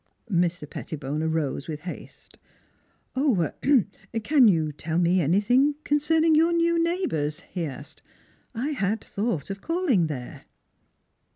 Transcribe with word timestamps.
"Mr. 0.47 0.67
Pettibone 0.67 1.21
arose 1.21 1.67
with 1.67 1.81
haste. 1.81 2.39
u 3.15 3.45
Can 4.23 4.47
you 4.47 4.69
er 4.69 4.71
tell 4.71 4.97
me 4.97 5.21
anything 5.21 5.75
concerning 5.83 6.33
your 6.33 6.53
new 6.53 6.81
neighbors?" 6.83 7.41
he 7.53 7.65
asked." 7.65 8.01
I 8.65 8.69
had 8.69 9.03
thought 9.03 9.51
of 9.51 9.61
calling 9.61 10.07
there." 10.07 10.45